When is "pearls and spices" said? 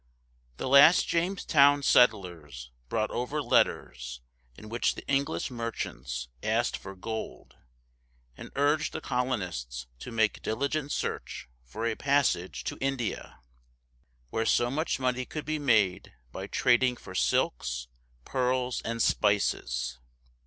18.25-19.99